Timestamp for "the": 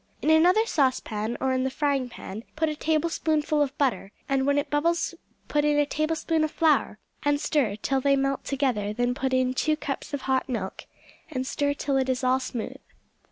1.63-1.69